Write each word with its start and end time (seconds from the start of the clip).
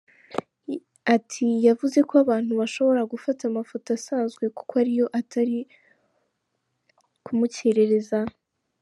Ati 1.15 1.45
“Yavuze 1.67 1.99
ko 2.09 2.13
abantu 2.23 2.51
bashobora 2.61 3.09
gufata 3.13 3.41
amafoto 3.45 3.87
asanzwe 3.97 4.43
kuko 4.57 4.71
ariyo 4.81 5.05
atari 5.19 5.59
kumukerereza. 7.25 8.19